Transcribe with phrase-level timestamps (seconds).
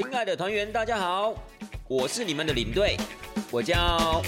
[0.00, 1.34] 亲爱的团员，大家好，
[1.86, 2.96] 我是你们的领队，
[3.50, 4.22] 我叫。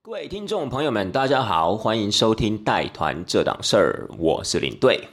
[0.00, 5.06] 各位听众朋友们，大家好，欢迎收听带团这档事儿，我是领队。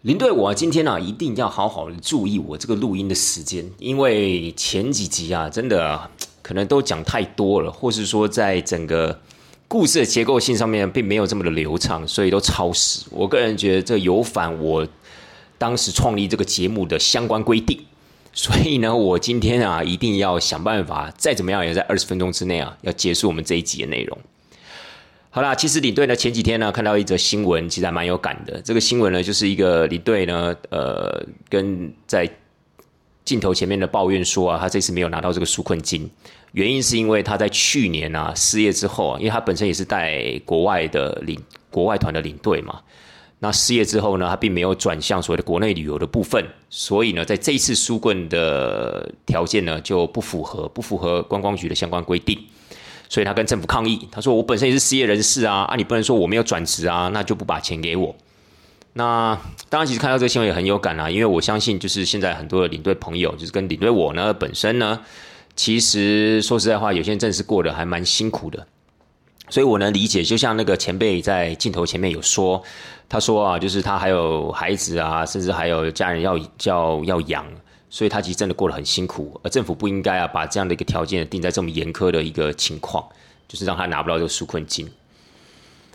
[0.00, 6.10] 领队，我今天呢一定要好好的注意我这个录音的时间，因为前几集啊，真的
[6.42, 9.20] 可能都讲太多了，或是说在整个
[9.68, 13.06] 故事的结构性上面并没有这么的流畅，所以都超时。
[13.12, 14.84] 我个人觉得这有反我
[15.62, 17.78] 当时创立这个节目的相关规定，
[18.32, 24.18] 所以呢，我今天啊一定要想办法，再怎么样也在二十分钟之内啊要结束我们这一集的内容。
[25.30, 28.60] 好啦，其实领队呢前几天呢看到一则新闻，其实还蛮有感的。
[28.62, 32.28] 这个新闻呢就是一个领队呢，呃，跟在
[33.24, 36.10] 镜头前面的抱怨说啊，他这次没有拿到这个纾困金，
[36.50, 42.80] 原因是因为他在去年啊失业之后啊，因为他本身也是带国外的领国外团的领队嘛，
[43.44, 52.38] 那失业之后呢，他并没有转向所谓的国内旅游的部分，所以呢，在这一次纾困的条件呢就不符合，不符合观光局的相关规定。
[53.08, 58.14] 所以他跟政府抗议，他说：“我本身也是失业人士啊，啊，你不能说我没有转职啊，那就不把钱给我。”
[58.94, 59.36] 那
[59.68, 65.00] 当然，其实看到这个新闻也很有感啊，因为我相信，就是现在很多的领队朋友，就是跟领队我呢本身呢，
[65.56, 68.66] 其实说实在话，有些人真的是过得还蛮辛苦的，
[69.52, 70.22] 所以我能理解。
[70.22, 72.62] 就像那个前辈在镜头前面有说，
[73.06, 77.44] 他说啊，就是他还有孩子啊，甚至还有家人要叫要养。
[77.90, 83.06] 所以他其实真的过得很辛苦，而政府不应该啊把这样的一个条件定在这么严苛的一个情况，
[83.46, 84.88] 就是让他拿不到这个纾困金。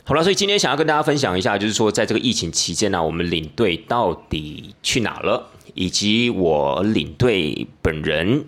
[0.03, 8.45] 好了，所以今天想要跟大家分享一下，就是说在这个疫情期间呢，我们领队到底去哪了，以及我领队本人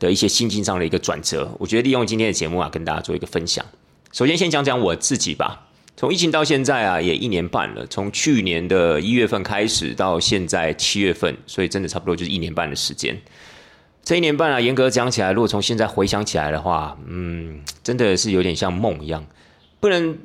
[0.00, 1.48] 的一些心境上的一个转折。
[1.60, 3.64] 我觉得利用今天的节目啊，跟大家做一个分享。
[4.12, 5.68] 首先先讲讲我自己吧。
[5.96, 7.86] 从疫情到现在啊，也一年半了。
[7.86, 13.20] 从去年的一月份开始到现在七月份，所以真的差不多就是一年半的时间。
[14.02, 19.24] 这一年半啊，严格讲起来，如果从现在回想起来的话，嗯，真的是有点像梦一样。
[19.78, 20.18] 不能，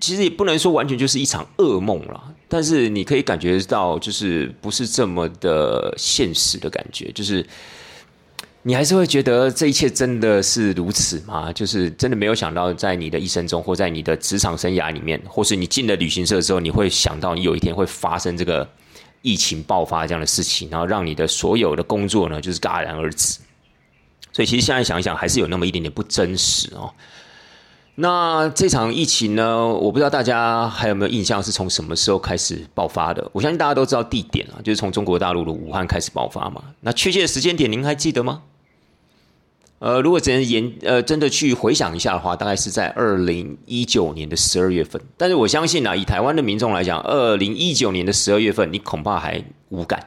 [0.00, 2.34] 其实也不能说完全就是一场噩梦了。
[2.48, 7.46] 但是你可以感觉到，就是不是这么的现实的感觉，就是。
[8.64, 11.52] 你还是会觉得这一切真的是如此吗？
[11.52, 18.68] 就是真的没有想到，在你的一生中，或在你的职场生涯里面，或是你进了旅行社之后，你会想到你有一天会发生这个
[19.20, 23.40] 疫情爆发这样的事情，然后让你的所有的工作呢，就是戛然而止。
[24.32, 26.88] 所以其实现在想一想，还是有那么一点点不真实哦。
[27.96, 33.28] 那这场疫情呢，我不知道大家还有没有印象，是从什么时候开始爆发的？
[33.32, 36.62] 我相信大家都知道地点啊，就是从中国大陆的武汉开始爆发嘛。
[36.80, 38.42] 那确切的时间点，您还记得吗？
[39.82, 45.02] 呃，如果只能研呃真的去回想一下的话，大概是在二零一九年的十二月份。
[45.16, 50.06] 但是我相信啊，以台湾的民众来讲，二零一九年的十二月份，你恐怕还无感。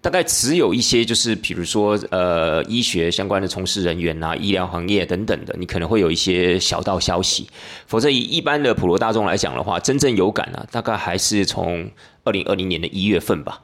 [0.00, 7.48] 大概只有一些，就是比如说呃医学相关的从事人员啊，医疗行业等等的，你可能会有一些小道消息。
[7.88, 11.90] 否则以一般的普罗大众来讲的话，真正有感啊，大概还是从
[12.22, 13.60] 二零二零年的一月份吧。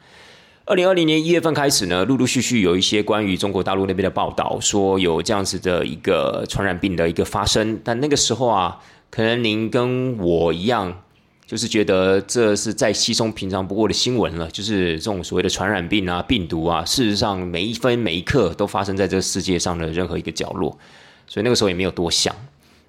[0.64, 7.80] 二零二零年一月份开始呢，陆陆续续有一些关于中国大陆那边的报道，说有这样子的一个传染病的一个发生。
[7.82, 8.78] 但那个时候啊，
[9.10, 11.02] 可能您跟我一样，
[11.44, 14.48] 就是觉得这是再稀松平常不过的新闻了。
[14.52, 20.78] 就是这种所谓的传染病啊、病毒啊，事实上每一分每一刻都发生在这个世界上的任何一个角落。
[21.26, 22.32] 所以那个时候也没有多想。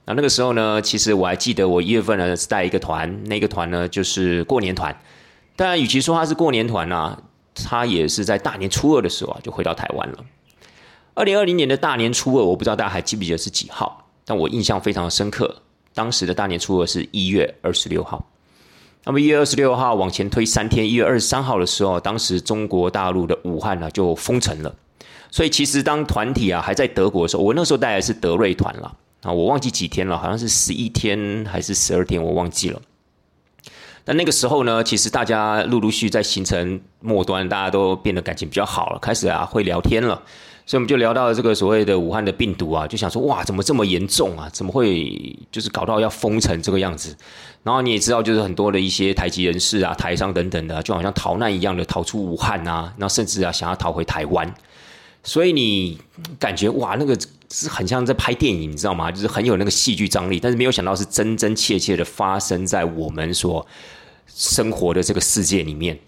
[0.06, 4.96] 那那个时候呢，其实我还记得我一月份呢是带一个团，那个团呢就是过年团。
[5.56, 7.20] 当然，与其说它是过年团啊。
[7.56, 10.18] 他也是在大年初二的时候啊，就回到台湾了。
[11.14, 15.56] 二零二零年的大年初二，我不知道大家还记不记得是几号，但我印象非常的深刻。
[15.94, 18.26] 当时的大年初二是一月二十六号。
[19.06, 24.74] 那么一月二十六号往前推三天，一月二十三号的时候，当时中国大陆的武汉呢就封城了。
[25.30, 32.82] 所以其实当团体啊还在德国的时候，我那时候带的是德瑞团了啊，我忘记几天了，好像是十一天还是十二天，我忘记了。
[34.06, 40.22] 但那个时候呢，其实大家陆陆续在行程末端，大家都变得感情比较好了，开始啊会聊天了，
[40.66, 44.50] 所以我们就聊到了这个所谓的武汉的病毒啊，就想说哇，怎么这么严重啊？
[44.52, 47.16] 怎么会就是搞到要封城这个样子？
[47.64, 54.54] 然后你也知道，就是很多的一些台籍人士啊、台商等等的，就好像逃难一样的逃出武汉啊，然后甚至啊想要逃回台湾，
[55.24, 55.98] 所以你
[56.38, 57.18] 感觉哇，那个
[57.50, 59.12] 是很像在拍电影，你知道吗？
[59.12, 63.66] 就是很有那个戏剧张力，但是没有想到是真真切切的发生在我们所。
[64.36, 66.00] 生活的这个世界里面，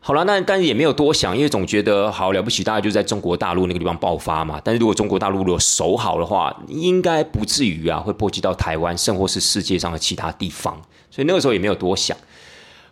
[0.00, 4.60] 好了，那但是也没有多想，因为总觉得好了不起，大概就在中国大陆那个地方爆发嘛。
[4.62, 10.78] 但是如果中国大陆如果守好的话，应该不至于啊，会波及到台湾，甚或是世界上的其他地方。
[11.10, 12.14] 所以那个时候也没有多想。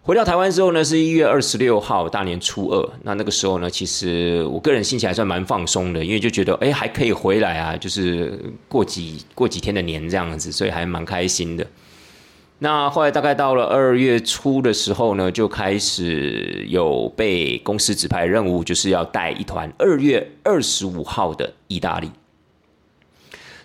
[0.06, 2.90] 回到台湾之后呢，是一月二十六号，大年初二。
[3.04, 11.66] 那那个时候呢，其实我个人心情还算蛮放松的，因为就觉得哎，还可以回来啊，就是过几过几天的年这样子，所以还蛮开心的。
[12.58, 22.10] 那后来大概到了二月初的时候呢，就开始有被公司指派任务，就是要带一团二月二十五号的意大利。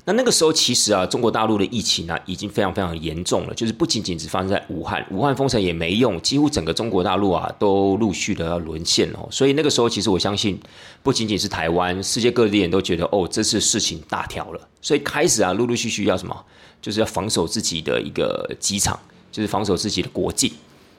[0.06, 3.54] 那那个时候，其实啊，中国大陆的疫情呢，已经非常非常严重了。
[3.54, 9.28] 就是不仅仅只发生在武汉，武汉封城也没用，几乎整个中国大陆啊，都陆续的要沦陷哦。
[9.30, 10.60] 所以那个时候，其实我相信，
[11.04, 14.68] 不仅仅是台湾，世界各地人都觉得，哦，这次事情大条了。
[14.82, 16.36] 所以开始啊，陆陆续续要什么，
[16.82, 18.98] 就是要防守自己的一个机场，
[19.32, 20.52] 就是防守自己的国境，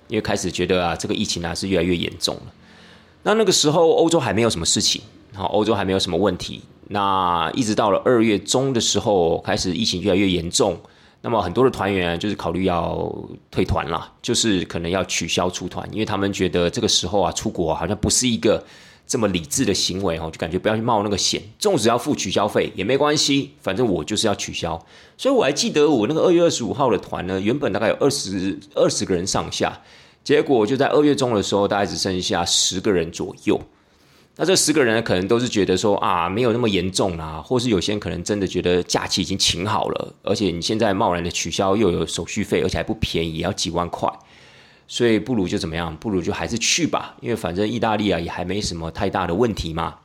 [0.06, 2.43] 因为开始觉得啊，这个疫情啊是越来越严重了。
[3.25, 5.02] 那那个时候，欧洲还没有什么事情，
[5.35, 6.62] 好，欧洲还没有什么问题。
[6.92, 10.76] 那一直到了二月中的时候，开始疫情越来越严重，
[11.20, 13.14] 那么很多的团员就是考虑要
[13.48, 18.64] 退团了，就是可能要取消出团，因为他们觉得这个时候啊出国好像不是一个
[19.06, 24.84] 这么理智的行为哦，就感觉不要去冒那个险，纵使要付取消费也没关系，反正我就是要取消。
[25.16, 29.81] 所以我还记得我那个二月二十五号的团呢，原本大概有二十二十个人上下，
[30.25, 33.60] 结果就在二月中的时候，大概只剩下十个人左右。
[34.42, 44.10] 那这十个人可能都是觉得说啊，没有那么严重啦，或是有些人可能真的觉得假期已经请好了，而且你现在贸然的取消又有手续费，而且还不便宜，要几万块，
[44.88, 49.96] 所以不如就怎么样，不如就还是去吧，因为反正意大利啊也还没什么太大的问题嘛。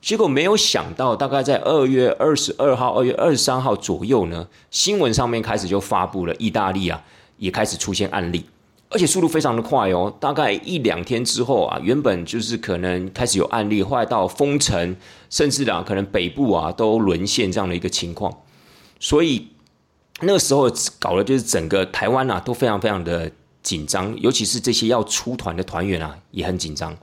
[0.00, 7.04] 结果没有想到，大概在二月二十二号、二月二十三号左右呢，新闻上面开始就发布了，意大利啊
[7.36, 8.46] 也开始出现案例。
[8.94, 14.94] 而且速度非常的快哦，大概一两天之后啊，原本就是可能开始有案例，后来到封城，
[15.28, 18.32] 甚至啊，可能北部啊都沦陷这样的一个情况，
[19.00, 19.48] 所以
[20.20, 20.70] 那个时候
[21.00, 23.28] 搞的就是整个台湾啊都非常非常的
[23.64, 26.96] 紧张，尤其是这些要出团的团员啊也很紧张，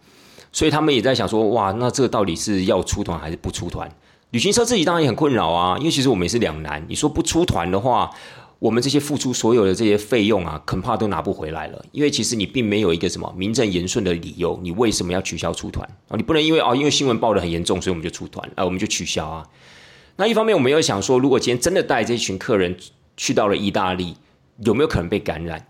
[0.53, 3.93] 所以他们也在想说，哇，那这个到底是要出团还是不出团？
[4.29, 8.09] 旅行社自己当然也很困扰啊，因为其实我们也是两难，你说不出团的话。
[8.61, 11.83] 我们这些付出所有的这些费用啊，恐怕都拿不回来了。
[11.91, 16.15] 因为其实你并没有一个什么名正言顺的理由，你为什么要取消出团啊？
[16.15, 19.43] 你不能因为哦，因为新闻报的很严重，所以我们就出团啊，我们就取消啊。
[20.17, 22.77] 那一方面，我们又想说，如果今天真的带这群客人
[23.17, 24.15] 去到了意大利，
[24.63, 25.65] 有没有可能被感染？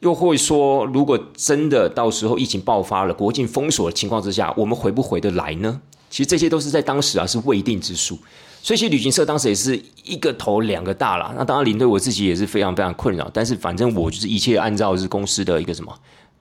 [0.00, 5.82] 又会说，如果真的到时候疫情爆发了，国境封锁的情况之下，我们回不回得来呢？
[6.08, 8.18] 其实这些都是在当时啊，是未定之数。
[8.64, 11.34] 所以，其实旅行社当时也是一个头两个大了。
[11.36, 13.30] 那当然，领队我自己也是非常非常困扰。
[13.30, 15.94] 但是，反正我就是一切按照是公司的一个什么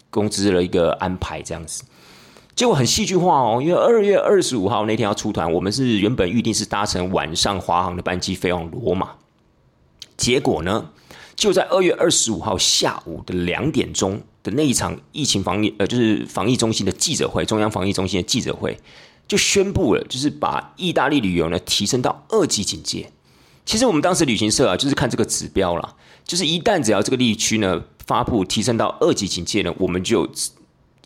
[0.09, 1.83] 工资的一个安排这样子。
[2.55, 9.09] 结果很戏剧化哦，因为二月二十五号那天要出团，我们是原本预定是搭乘晚上华航的班机飞往罗马。
[10.15, 10.91] 结果呢，
[11.35, 18.77] 就在二月二十五号下午的两点钟的那一场疫情防疫呃，就是防疫中心的记者会，中央防疫中心的记者会。
[19.27, 23.09] 就宣布了，就是把意大利旅游呢提升到二级警戒。
[23.65, 30.29] 其实我们当时旅行社啊，就是看这个指标啦，就是一旦只要这个地区呢发布提升到二级警戒呢，我们就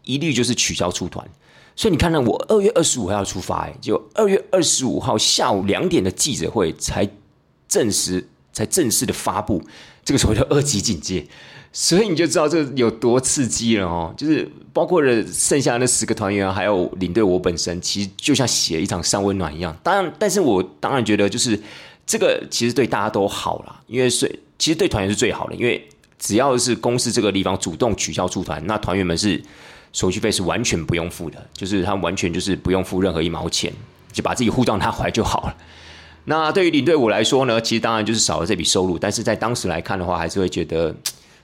[0.04, 1.28] 一律就是取消出团。
[1.76, 7.08] 所以你看呢，我二月二十五号要出发，哎，就二月二十五号下午两点的记者会才
[7.68, 9.62] 证实，才正式的发布
[10.04, 11.28] 这个所谓的二级警戒。
[11.74, 19.78] 所以你就知道这有多刺激了哦，就是包括了剩下那十个团员，还有领队我本身，其实就像写一场三温暖一样。
[19.84, 21.62] 当然，但是我当然觉得就是
[22.06, 24.28] 这个其实对大家都好了，因为是
[24.58, 25.88] 其实对团员是最好的，因为
[26.18, 29.40] 只要是公司这个地方主动取消出团，那团员们是
[29.94, 33.72] 手续费是完全不用付的，就是他完全就是不用付任何一毛钱，
[34.12, 35.56] 就把自己护照拿回来就好了。
[36.26, 40.96] 那对于领队我来说呢，其实当然就是少了这笔收入，但是在当时来看的话，还是会觉得。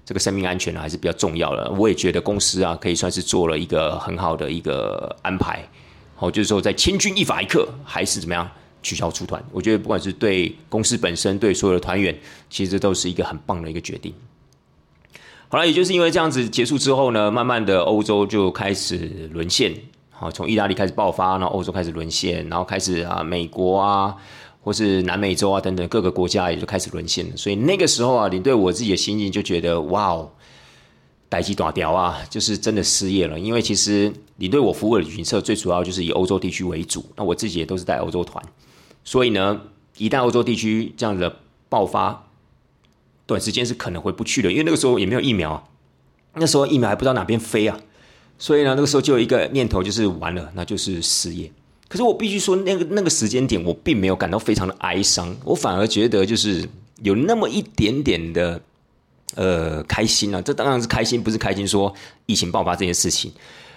[0.05, 1.72] 这个生命安全呢还是比较重要的。
[1.72, 5.63] 我也觉得公司啊可以算是做了一个很好的一个安排。
[6.15, 8.50] 好，就是说在千钧一发一刻，还是怎么样
[8.81, 9.43] 取消出团？
[9.51, 12.15] 我觉得不管是对公司本身，对所有的团员，
[12.50, 14.13] 其实都是一个很棒的一个决定。
[15.50, 19.74] 好了，也就是因为这样子结束之后呢，慢慢的欧洲就开始沦陷。
[20.12, 24.15] 好，从意大利开始爆发，然后欧洲开始沦陷，然后开始啊美国啊。
[24.63, 30.32] 或是南美洲啊等等各个国家也就开始沦陷了，所以那个时候啊，领队我自己的心情就觉得哇哦，
[31.27, 33.38] 待机短条啊，就是真的失业了。
[33.38, 38.41] 因为其实领队我服务的旅行社最主要就是以欧洲地区为主，那我自己也都是带欧洲团，
[39.03, 39.60] 所以呢，
[39.98, 42.27] 一旦欧洲地区这样的爆发，
[43.25, 45.67] 短时间是可能回不去的，因为那个时候也没有疫苗，
[46.36, 47.77] 那时候疫苗还不知道哪边飞啊，
[48.38, 51.51] 所以呢，那个时候就有一个念头就是完了，那就是失业。
[51.93, 56.67] 可是我必须说，那个那个时间点，我并没有感到非常的哀伤，我反而觉得就是
[57.03, 58.59] 有那么一点点的
[59.35, 61.93] 呃开心啊，这当然是开心，不是开心说
[62.25, 63.31] 疫情爆发这件事情，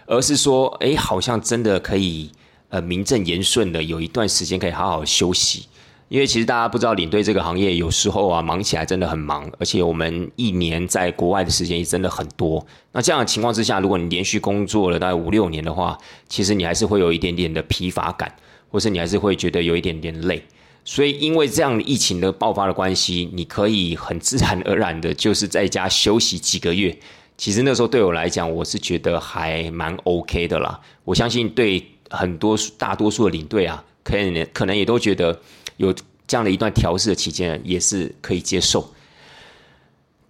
[0.06, 2.30] 而是说，哎，好像真的可以
[2.70, 5.66] 呃名正言顺的有一段时间可以好好休息。
[6.08, 12.64] 因为其实大家不知道，领队这个行业有时候啊忙起来真的很忙，而且我们一年在国外的时间也真的很多。
[12.92, 15.98] 那这样的情况之下，如果你连续工作了大概五六年的话，
[16.28, 18.32] 其实你还是会有一点点的疲乏感，
[18.70, 20.40] 或是你还是会觉得有一点点累。
[20.84, 26.96] 所以因为这样疫情的爆发的关系，你可以很自然而然的就是在家休息几个月。
[27.36, 30.80] 其实那时候对我来讲，我是觉得还蛮 OK 的啦。
[31.02, 35.36] 我相信对很多大多数的领队啊，可能可能也都觉得。
[35.76, 35.94] 有
[36.26, 38.92] 这样的一段调试的期间，也是可以接受。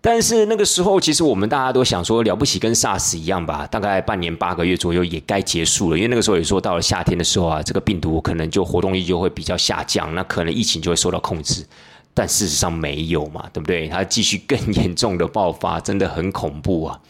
[0.00, 5.96] 但是那个时候，其实我们大家都想说，了不起跟 SARS 一样吧，大概半年八个月左右也该结束了。
[5.96, 11.66] 因为那个时候也说，到了夏天的时候啊，这个病毒可能就活动力就会比较下降，那可能疫情就会受到控制。
[12.14, 13.88] 但事实上没有嘛，对不对？
[13.88, 17.00] 它继续更严重的爆发，真的很恐怖啊。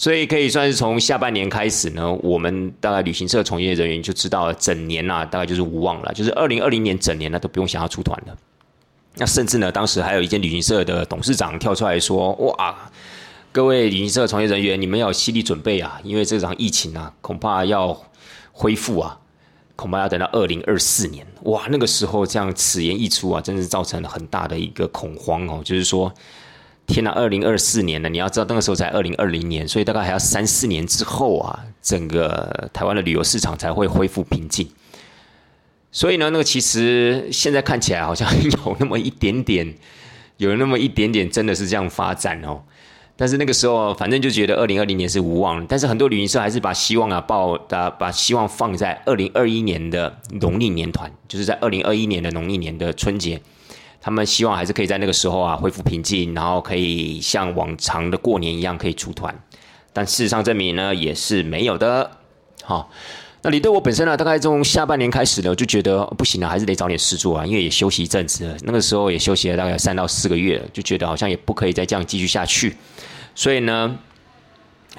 [0.00, 8.34] 所以可以算是从下半年开始呢，我们大概旅行社从业人员就知道，整年呐大概就是无望了，就是二零二零年整年呢都不用想要出团了。
[9.16, 12.90] 那甚至呢，当时还有一间旅行社的董事长跳出来说：“哇，
[13.52, 17.94] 各位旅行社从业人员，你们要有心理准备啊，因为这场疫情啊，恐怕要
[18.52, 19.20] 恢复啊，
[19.76, 26.10] 恐怕要等到二零二四年。”哇，那个时候这样此言一出啊，真是造成了很大的一个恐慌哦，就是说。
[26.90, 34.68] 天呐，二零二四年了，你要知道那个时候才二零二零年，所以大概还要三四年之后啊，整个台湾的旅游市场才会恢复平静。
[35.92, 39.74] 所以呢，那个其实现在看起来好像有那么一点点，
[40.38, 42.62] 有那么一点点真的是这样发展哦。
[43.16, 45.66] 但是那个时候，反正就觉得二零二零年是无望。
[45.66, 53.40] 但是很多旅行社还是把希望啊抱，把把希望放在二零二一年的农历年团，就是在二零二一年的农历年的春节。
[54.00, 59.34] 他们希望还是可以在那个时候啊恢复平静，然后可以像往常的过年一样可以出团，
[59.92, 62.10] 但事实上证明呢也是没有的。
[62.62, 62.90] 好，
[63.42, 72.76] 那你对我本身呢，大概从下半年开始呢，就觉得不行了，还是得找点事做啊，因为也休息一阵子了，那个时候也休息了大概三到四个月，就觉得好像也不可以再这样继续下去，
[73.34, 73.98] 所以呢。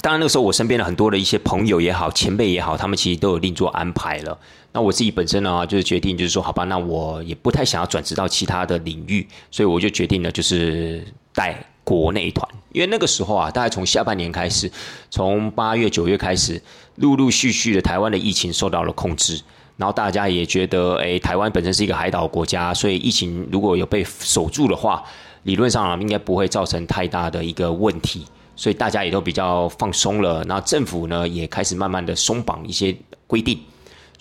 [0.02, 4.40] 当然，那个时候我身边的很多的一些朋友也好，前辈也好，他们其实都有另做安排了。
[4.74, 12.48] 那我自己本身呢，就是决定，就是说，好吧，那我也不太想要转职到其他的领域，所以我就决定了，就是带国内团。
[12.72, 14.72] 因为那个时候啊，大概从下半年开始，
[15.10, 16.62] 从八月、九月开始，
[16.96, 19.42] 陆陆续续的台湾的疫情受到了控制，
[19.76, 25.04] 然后大家也觉得，哎，台湾本身是一个海岛国家，所以疫情如果有被守住的话，
[25.44, 28.26] 理论上啊，应该不会造成太大的一个问题。
[28.56, 33.60] 所以大家也都比较放松了，那政府呢也开始慢慢的松绑一些规定，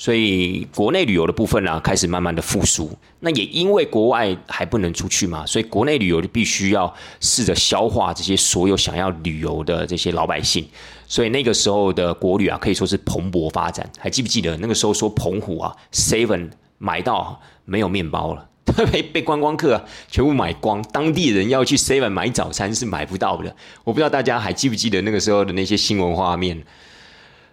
[0.00, 2.90] 所以国内旅游的部分呢开始慢慢的复苏。
[3.18, 6.90] 那也因为国外还不能出去嘛，所以国内旅游就必须要
[7.20, 10.66] 试着消化这些所有想要旅游的这些老百姓。
[11.06, 13.86] 所以那个时候的国旅啊可以说是蓬勃发展。
[13.98, 18.46] 还记不记得那个时候说澎湖啊，seven 买到没有面包了？
[18.90, 23.54] 被 被观光客全部买光，当地人要去 Seven 买早餐是买不到的。
[23.84, 26.64] 我不知道大家还记不记得那个时候的那些新闻画面。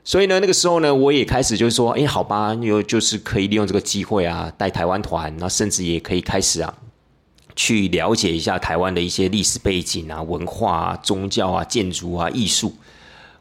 [0.08, 6.74] 所以呢，那个时候呢，我也开始就是说，哎，好吧，又就是可以利用这个机会啊，带台湾团，那甚至也可以开始啊，
[7.58, 12.74] 去了解一下台湾的一些历史背景啊、文化啊、宗教啊、建筑啊、艺术。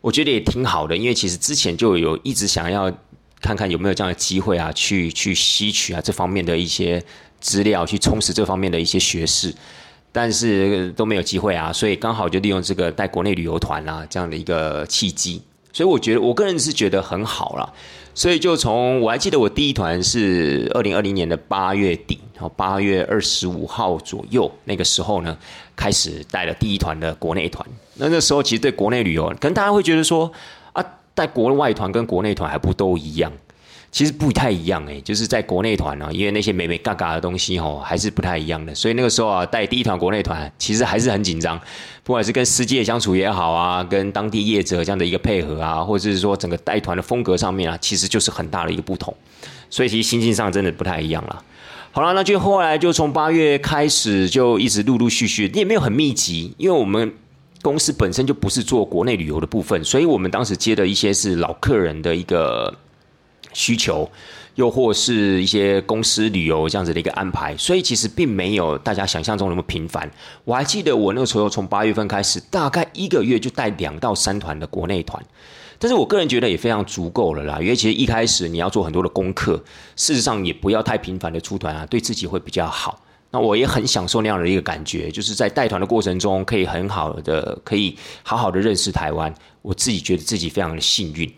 [0.00, 2.92] 我觉得也挺好的，因为其实之前就有一直想要
[3.40, 7.00] 看看有没有这样的机会啊，去去吸取啊这方面的一些。
[7.38, 9.54] 资料去充实这方面的一些学识，
[10.10, 15.42] 但是都没有机会啊，所以刚好就利用这个带国内旅游团啊这样的一个契机，
[15.76, 17.70] 所以我觉得我个人是觉得很好了，
[18.14, 25.36] 所以就从我还记得我第一团是二零二零年的八月底，然后八月二十五号左右那个时候呢，
[25.76, 27.68] 开始带了第一团的国内团。
[27.96, 30.32] 那那时候其实对国内旅游，可能大家会觉得说
[30.72, 30.82] 啊，
[31.14, 33.30] 带国外团跟国内团还不都一样？
[33.96, 38.74] 其实不太一样诶，就是在国内团呢，因为那些美美嘎嘎的东西吼，还是不太一样的。
[38.74, 41.58] 所以那个时候啊，带第一团国内团，其实还是很紧张，
[42.04, 49.16] 不管是跟司机的相处也好啊，跟当地业者这样的一个配合啊，或者是说整个带团的风格上面啊，其实就是很大的一个不同。
[49.70, 51.42] 所以其实心境上真的不太一样了。
[51.90, 57.14] 好了，那就后来就从八月开始，就一直陆陆续续，也没有很密集，因为我们
[57.62, 62.74] 公司本身就不是做国内旅游的部分，所以我们当时接的一些是老客人的一个。
[63.56, 64.08] 需求，
[64.56, 70.08] 又或是一些公司旅游这样子的一个安排，所以其实并没有大家想象中那么频繁。
[70.44, 75.22] 我还记得我那个时候从八月份开始，大概一个月就带两到三团的国内团，
[75.78, 77.58] 但是我个人觉得也非常足够了啦。
[77.60, 79.56] 因为其实一开始你要做很多的功课，
[79.96, 83.00] 事实上也不要太频繁的出团啊，对自己会比较好。
[83.32, 89.34] 那我也很享受那样的一个感觉，就是在带团的过程中，可以很好的，可以好好的认识台湾。
[89.62, 91.30] 我自己觉得自己非常的幸运，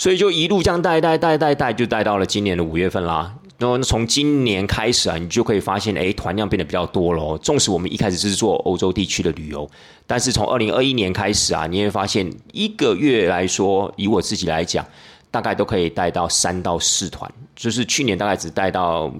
[0.00, 3.34] 所以就一路这样带带带带带，就带到了今年的五月份啦。
[3.58, 7.36] 然后从今年开始啊，你就可以发现，哎，团量变得比较多了。
[7.36, 9.70] 纵使我们一开始是做欧洲地区的旅游，
[10.06, 14.82] 但是从二零二一年开始啊，你会发现一个月来说，以我自己来讲，
[15.30, 17.30] 大概都可以带到三到四团。
[17.54, 19.12] 就是去年大概只带到。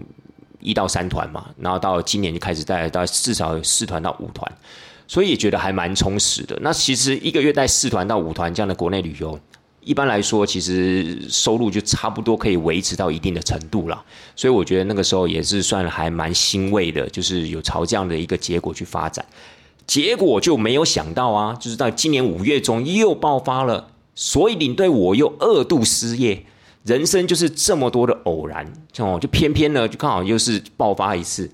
[0.63, 4.47] 一到三团嘛，然后到今年就开始带到至少有四团到五团，
[5.07, 6.55] 所以也觉得还蛮充实的。
[6.61, 9.41] 那其实一个月带四团到五团这样的国内旅游，
[9.83, 14.03] 一般来说其实收入就差不多可以维持到一定的程度了。
[14.37, 19.25] 所以我觉得那个时候也是算还蛮欣慰的，就是有朝这样的一个结果去发展。
[19.87, 26.45] 结果就没有想到啊，就是在今年五月中又爆发了，所以领队我又二度失业。
[26.85, 31.51] 人生就是这么多的偶然，哦，就偏偏呢，就刚好又是爆发一次。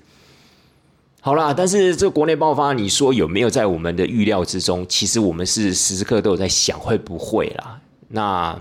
[1.19, 4.85] 好啦，但是这国内爆发，你说有没有在我们的预料之中？
[4.87, 7.81] 其实我们是时时刻都有在想会不会啦。
[8.09, 8.59] 那。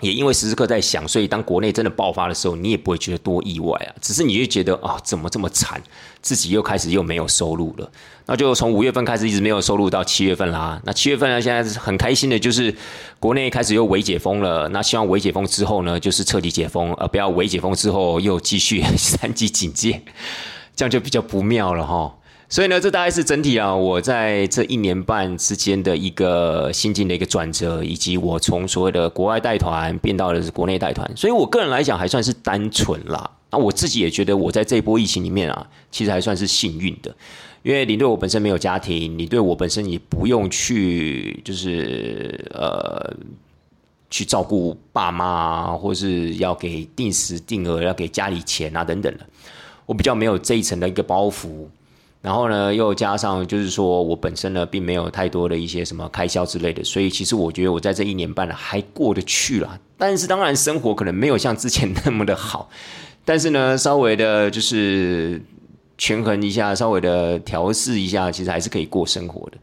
[0.00, 3.94] 也因为时时刻在想，所以当国内真的爆发的时候，你也不会觉得多意外啊。
[4.00, 5.80] 只是你就觉得啊，怎么这么惨，
[6.20, 7.88] 自己又开始又没有收入了。
[8.26, 10.82] 那就从五月份开始一直没有收入到七月份啦。
[10.84, 12.74] 那七月份呢，现在是很开心的，就是
[13.20, 14.68] 国内开始又微解封了。
[14.70, 20.02] 那希望微解封之后呢，就是彻底解封，而不要微解封之后又继续 三级警戒，
[20.74, 22.12] 这样就比较不妙了哈。
[22.52, 31.10] 所以呢，这大概是整体啊，我在这一年半之间的一个心境的一个转折，以及我从所谓的国外带团变到了国内带团。
[31.16, 33.30] 所以我个人来讲还算是单纯啦。
[33.50, 37.10] 那我自己也觉得我在这一波疫情里面啊，其实还算是幸运的，
[37.62, 43.16] 因为你对我本身没有家庭，你对我本身也不用去就是呃
[44.10, 49.26] 去照顾爸妈，或是要给定时定额要给家里钱啊等等的，
[49.86, 51.66] 我比较没有这一层的一个包袱。
[52.22, 59.78] 然后呢，又加上就是说我本身呢，并没有太多的一些什么开销之类的，所以其实我觉得我在这一年半呢还过得去了。
[59.98, 62.70] 但是当然，生活可能没有像之前那么的好，
[63.24, 65.42] 但是呢，稍微的就是
[65.98, 69.58] 权衡一下，稍微的调试一下，其实还是可以过生活的。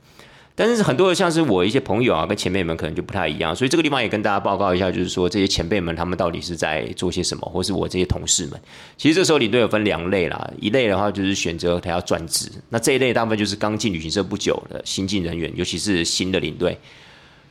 [0.61, 8.59] 但是很多的像是我一些朋友啊，跟前辈们可能就不太一样，所以这个地方也跟大家报告一下，就是说这些前辈们他们到底是在做些什么，或是我这些同事们。
[8.97, 16.77] 其实这时候领队有分两类啦，一类的话就是选择他要转职，那这一类大部分就是刚进旅行社不久的新进人员，尤其是新的领队，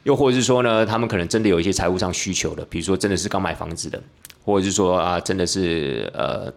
[0.02, 3.98] 又或者是说呢，他们可能真的有一些财务上需求的，比如说真的是刚买房子的，
[4.44, 6.52] 或者是说啊，真的是呃。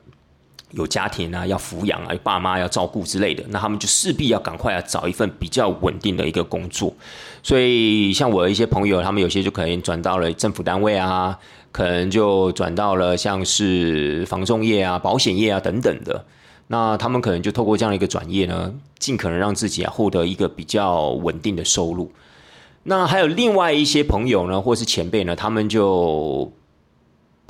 [0.71, 6.93] 有家庭啊，要抚养啊，爸妈要照顾之类的，那他们就势必要赶快要找一份比较稳定的一个工作。
[7.43, 11.37] 所以，像我的一些朋友，他们有些就可能转到了政府单位啊，
[11.71, 16.23] 可能就转到了像是房仲业啊、保险业啊等等的。
[16.67, 22.11] 那他们可能就透过这样的一个转业呢，尽可能让自己啊获得一个比较稳定的收入。
[22.83, 26.51] 那还有另外一些朋友呢，或是前辈呢，他们就。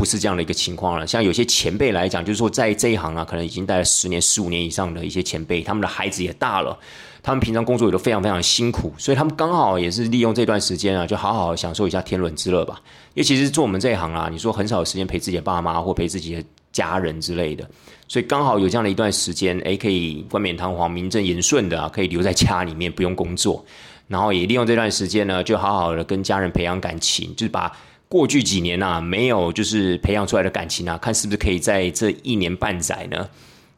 [0.01, 1.05] 不是这样的一个情况了。
[1.05, 6.75] 像有些前辈来讲，就是说在这一行啊，可能已经待了十年、十五年以上的一些前辈，他们的孩子也大了，
[7.21, 12.81] 他们平常工作也都非常非常辛苦，所以他们刚好也是利用这段时间啊，就好好享受一下天伦之乐吧。
[13.13, 17.69] 因为其实做我们这一行啊，你说很少有时间陪自己的爸妈或陪自己的家人之类的，
[18.07, 23.63] 所以刚好有这样的一段时间，诶，可以冠冕堂皇、名正言顺的啊，可以留在家里面不用工作，
[24.07, 27.71] 然后也利用这段时间呢，就好好的跟家人培养感情，就是把。
[28.11, 33.29] 过去几年呐，没有就是培养出来的感情啊，看是不是可以在这一年半载呢，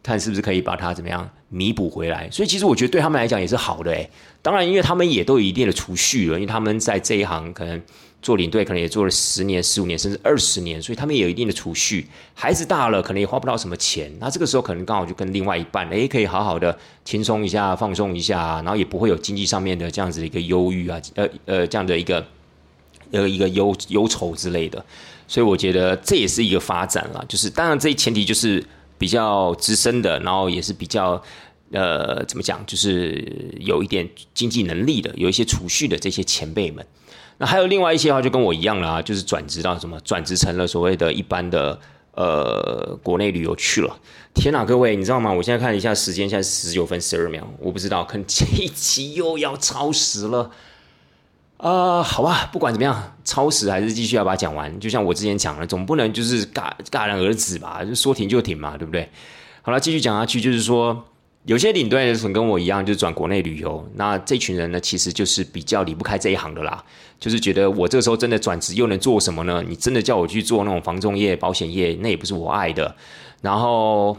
[0.01, 2.27] 看是不是可以把它怎么样弥补回来。
[2.31, 4.09] 所以其实我觉得对他们来讲也是好的诶。
[4.41, 7.79] 当然，因为他们也都有一定的储蓄了，因为他们在这一行可能
[8.23, 12.07] 做领队，可能也做了十年、十五年，甚至二十年，所以他们也有一定的储蓄。
[12.33, 22.25] 孩子大了，可能也花不到什么钱，那这个时候可能刚好就跟另外一半，诶，可以好好的轻松一下、放松一下，然后也不会有经济上面的这样子的一个忧郁啊，呃呃，这样的一个。
[23.13, 24.83] 呃，一个忧忧愁之类的，
[25.27, 27.23] 所以我觉得这也是一个发展了。
[27.29, 28.61] 就是当然，这前提就是
[28.97, 31.21] 比较资深的，然后也是比较
[31.71, 33.23] 呃，怎么讲，就是
[33.59, 36.83] 有一点经济能力的，有一些储蓄的这些前辈们。
[37.37, 41.79] 那还有另外一些话，就跟我一样啦，就是转职到什么，转职成了所谓的一般的
[42.15, 43.95] 呃国内旅游去了。
[44.33, 45.31] 天哪，各位，你知道吗？
[45.31, 50.49] 我现在看一下时间，现在十九分十二秒，我不知道，可能这一期又要超时了。
[51.63, 54.77] 啊，好吧，不管怎么样，超时还是继续要把它讲完。
[54.81, 57.81] 就像我之前讲的，总不能就是戛戛然而止吧？
[57.85, 59.09] 就说停就停嘛，对不对？
[59.61, 61.05] 好了，继续讲下去，就是说，
[61.45, 63.89] 有些领队的跟我一样，就是转国内旅游。
[63.95, 66.83] 那这群人呢，其实就是比较离不开这一行的啦。
[67.17, 69.63] 就是觉得我这个时候真的转职又能做什么呢？
[69.65, 72.93] 你真的叫我去做那种房仲业、保险业，那也不是我爱的。
[73.41, 74.17] 然后。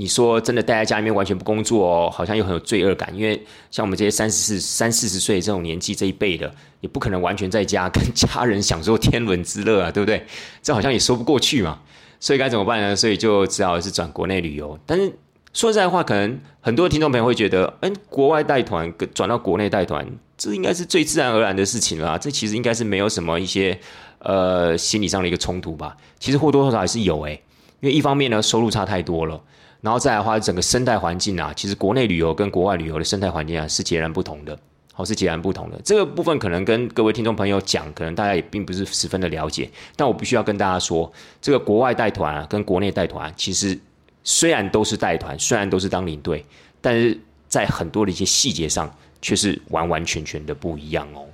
[0.00, 3.12] 你说真的待在家里面完全不工作哦，好像又很有罪恶感。
[3.12, 6.48] 因为像我们这些三十四、三四十岁这种年纪这一辈的，
[6.80, 10.24] 也不可能完全在家跟家人享受天伦之乐啊，对不对？
[10.62, 11.80] 这好像也说不过去嘛。
[12.20, 12.94] 所以该怎么办呢？
[12.94, 14.78] 所以就只好是转国内旅游。
[14.86, 15.12] 但是
[15.52, 20.06] 说实在话，可能很多听众朋友会觉得，哎，国外带团转到国内带团，
[20.36, 22.16] 这应该是最自然而然的事情了。
[22.16, 23.76] 这其实应该是没有什么一些
[24.20, 25.96] 呃心理上的一个冲突吧。
[26.20, 27.42] 其实或多或少还是有诶，
[27.80, 29.40] 因为一方面呢收入差太多了，
[29.80, 34.58] 然后再来的话整个生态环境啊，其实国内旅游跟国外旅游的生态环境啊是截然不同的。
[34.92, 35.80] 好，是截然不同的。
[35.84, 39.70] 这个部分可能跟各位听众朋友讲，可能大家也并不是十分的了解。
[39.94, 43.78] 但我必须要跟大家说，这个国外带团啊，跟国内带团，其实
[44.24, 46.44] 虽然都是带团，虽然都是当领队，
[46.80, 51.24] 但是在很多的一些细节上，却是完完全全的不一样哦。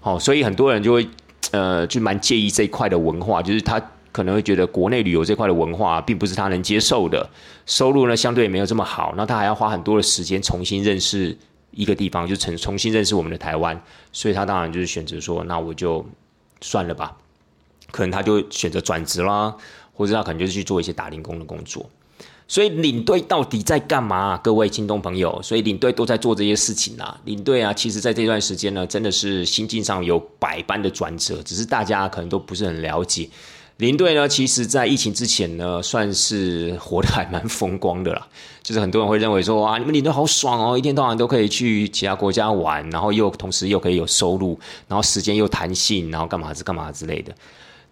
[0.00, 1.08] 好，所以很多人就会
[1.52, 3.80] 呃，就蛮介意这一块的文化，就是他
[4.14, 7.28] 可能会觉得国内旅游这块的文化，并不是他能接受的，
[7.66, 11.36] 收入呢相对也没有这么好，那他还要花很多的时间重新认识。
[11.76, 16.06] 一个地方就重重新认识我们的台湾，所以他当然就是选择说，那我就
[16.60, 17.16] 算了吧。
[17.90, 19.52] 可能他就选择转职啦，
[19.92, 21.84] 或者他可能就是去做一些打零工的工作。
[22.46, 24.36] 所以领队到底在干嘛？
[24.36, 27.20] 各位听众朋友，所以领队都在做这些事情啊。
[27.24, 33.28] 领队啊，其实在这段时间呢，真的是心境上有百般的转折，只是大家可能都不是很了解。
[33.78, 38.26] 林队呢，其实，在疫情之前呢，算是活得还蛮风光的啦。
[38.62, 47.34] 就是很多人会认为说，哇，你们领队好爽哦，一天到晚都可以去其他国家玩，然后又同时又可以有收入，然后时间又弹性，然后干嘛子干嘛之类的。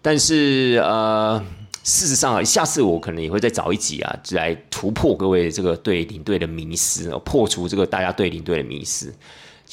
[0.01, 1.43] 但是，呃，
[1.83, 9.13] 事实上，下次我可能也会再找一集啊，来突破各位这个对领队的迷思，破除这个大家对领队的迷思。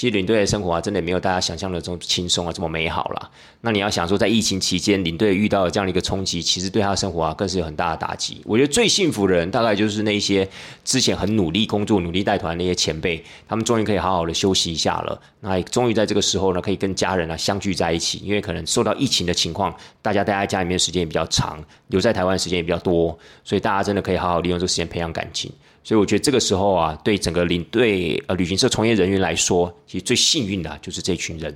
[0.00, 3.30] 其实领队的生活啊，真的没有大家想象的这么轻松啊，这么美好了。
[3.60, 8.40] 那你要想说，在疫情期间，领队遇到了这样的一个冲击，其实对他的生活啊，更是有很大的打击。
[8.46, 10.48] 我觉得最幸福的人，大概就是那些
[10.86, 15.20] 之前很努力工作、努力带团那些前辈，他们终于可以好好的休息一下了。
[15.40, 18.22] 那终于在这个时候呢，可以跟家人啊相聚在一起。
[18.24, 25.52] 因为可能受到疫情的情况，大家待在家里面时间也比较长，留在台湾时间也比较多，所以大家真的可以好好利用这个时间培养感情。
[25.90, 31.53] 所以我觉得这个时候啊，对整个领队呃旅行社从业人员来说，其实最幸运的就是这群人。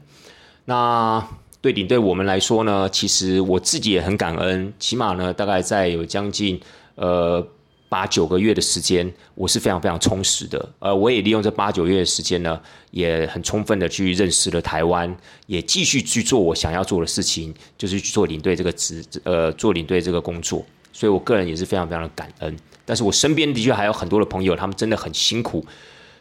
[0.65, 1.25] 那
[1.61, 6.61] 对领队我们来说呢，其实我自己也很感恩，起码呢，大概在有将近
[6.97, 7.47] 呃
[7.89, 10.69] 八九个月的时间，我是非常非常充实的。
[10.81, 15.17] 呃，我也利用这八九月的时间呢，也很充分的去认识了台湾，
[15.47, 20.67] 也继续去做我想要做的事情，就是去做领队这个职呃做领队这个工作。
[20.93, 22.57] 所以我个人也是非常非常的感恩。
[22.85, 25.65] 但是我身边的确还有很多的朋友，他们真的很辛苦。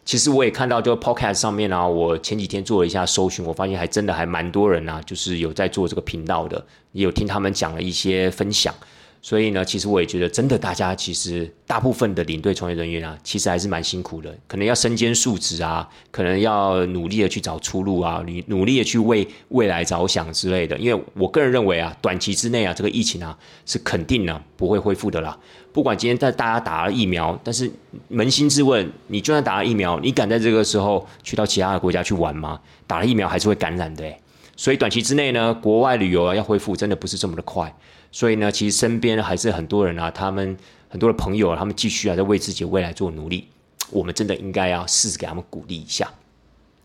[0.06, 8.74] 其实我也看到，就 Podcast 上面啊，我前几天做了一下搜寻，我发现还真的还蛮多人啊，就是有在做这个频道的，也有听他们讲了一些分享。
[9.22, 20.78] 所以呢，其实我也觉得，真的，大家其实大部分的领队从业人员啊，其实还是蛮辛苦的，可能要身兼数职啊，可能要努力的去找出路啊，努努力的去为未来着想之类的。
[20.78, 25.40] 因为我个人认为啊，短期之内啊，这个疫情啊，是肯定呢不会恢复的啦。
[25.74, 27.70] 不管今天在大家打了疫苗，但是
[28.12, 32.62] 扪心自问，你就算打了疫苗，你敢在这个时候去到其他的国家去玩吗？
[32.86, 34.06] 打了疫苗还是会感染的，
[34.56, 37.76] 所以短期之内呢，国外旅游啊要恢复，真的不是这么的快。
[38.12, 40.56] 所以呢，其实身边还是很多人啊，他们
[40.88, 43.48] 很多的朋友，他们继续啊在为自己未来做努力。
[43.90, 46.08] 我们真的应该要试试给他们鼓励一下。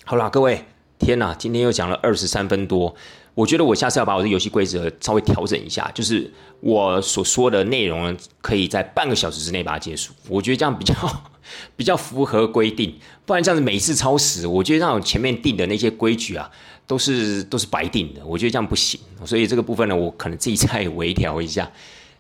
[0.05, 0.65] 好啦，各位，
[0.99, 2.95] 天哪，今天又讲了二十三分多，
[3.39, 10.13] 我觉得我下次要把我的游戏规则稍微调整一下，就是我所说的内容可以在半个小时之内把它结束。
[10.29, 10.95] 我觉得这样比较
[11.77, 16.51] 比较符合规定，不然这样子每次超时，我觉得让前面定的那些规矩啊。
[16.89, 21.71] 都是都是白定的，我觉得这样不行，所以这个部分呢，我可能自己再微调一下。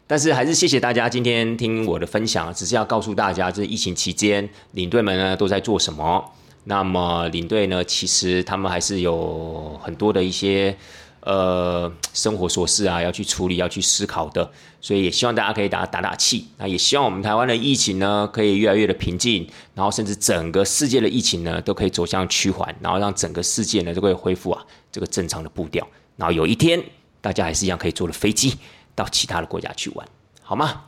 [0.06, 6.22] 但是还是谢谢大家今天听我的分享，只是要告诉大家，这疫情期间领队们呢都在做什么。
[6.64, 10.76] 那么领队呢，其实他们还是有很多的一些。
[11.20, 14.50] 呃，生活琐事啊，要去处理，要去思考的，
[14.80, 16.48] 所以也希望大家可以打打打气。
[16.56, 25.86] 那也希望我们台湾的疫情呢，可以越来越的平静，然后甚至整个世界的疫情呢，都可以走向趋缓，然后让整个世界呢，都可以恢复啊这个正常的步调。
[26.16, 26.82] 然后有一天，
[27.20, 28.56] 大家还是一样可以坐了飞机
[28.94, 30.08] 到其他的国家去玩，
[30.42, 30.84] 好吗？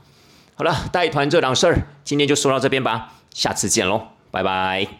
[0.54, 4.99] 好了，带团这档事儿，今天就说到这边吧，下次见喽，拜拜。